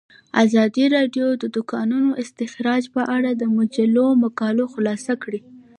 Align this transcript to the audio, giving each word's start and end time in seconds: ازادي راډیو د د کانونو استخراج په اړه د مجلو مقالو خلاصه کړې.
ازادي 0.43 0.85
راډیو 0.95 1.27
د 1.41 1.43
د 1.55 1.57
کانونو 1.71 2.09
استخراج 2.23 2.83
په 2.95 3.01
اړه 3.15 3.31
د 3.35 3.43
مجلو 3.57 4.07
مقالو 4.23 4.65
خلاصه 4.73 5.13
کړې. 5.23 5.39